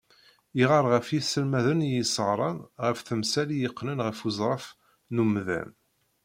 Yeɣɣar 0.57 0.85
ɣer 0.91 1.03
yiselmaden 1.13 1.85
i 1.87 1.89
yesɣran 1.95 2.57
ɣef 2.85 2.99
temsal 3.01 3.49
i 3.51 3.57
iqqnen 3.67 4.03
ɣer 4.05 4.15
uẓref 4.25 4.65
n 5.13 5.21
umdan. 5.23 5.69